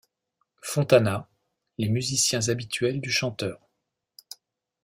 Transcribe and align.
Fontana, 0.63 1.29
les 1.77 1.87
musiciens 1.87 2.49
habituels 2.49 3.01
du 3.01 3.11
chanteur. 3.11 3.69